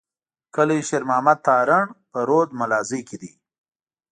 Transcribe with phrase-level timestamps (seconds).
[0.55, 3.31] کلي شېر محمد تارڼ په رود ملازۍ کي دی.